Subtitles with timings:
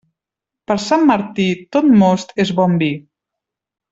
[0.71, 1.45] Per Sant Martí,
[1.77, 2.91] ton most és bon vi.